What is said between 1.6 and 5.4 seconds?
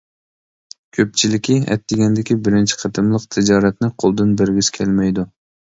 ئەتىگەندىكى بىرىنچى قېتىملىق تىجارەتنى قولدىن بەرگۈسى كەلمەيدۇ.